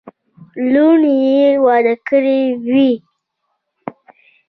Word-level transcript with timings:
لوڼي 0.71 1.13
یې 1.33 1.47
واده 1.65 1.95
کړې 2.07 2.39
وې. 2.71 2.91